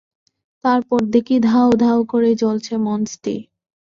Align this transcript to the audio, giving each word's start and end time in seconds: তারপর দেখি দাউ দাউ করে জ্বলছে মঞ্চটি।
তারপর 0.63 0.99
দেখি 1.13 1.35
দাউ 1.47 1.69
দাউ 1.83 1.97
করে 2.11 2.29
জ্বলছে 2.41 2.73
মঞ্চটি। 2.85 3.35